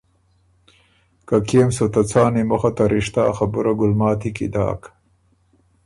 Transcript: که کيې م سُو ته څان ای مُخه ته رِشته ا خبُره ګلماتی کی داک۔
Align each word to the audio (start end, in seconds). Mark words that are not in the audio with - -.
که 1.27 1.37
کيې 1.47 1.61
م 1.67 1.69
سُو 1.77 1.85
ته 1.93 2.01
څان 2.11 2.33
ای 2.37 2.43
مُخه 2.51 2.71
ته 2.77 2.83
رِشته 2.93 3.21
ا 3.29 3.31
خبُره 3.37 3.71
ګلماتی 3.79 4.31
کی 4.35 4.47
داک۔ 4.53 4.81